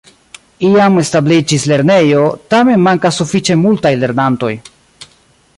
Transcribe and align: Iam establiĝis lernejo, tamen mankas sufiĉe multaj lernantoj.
Iam 0.69 0.95
establiĝis 1.01 1.67
lernejo, 1.73 2.25
tamen 2.55 2.83
mankas 2.89 3.23
sufiĉe 3.23 3.61
multaj 3.67 3.97
lernantoj. 4.05 4.55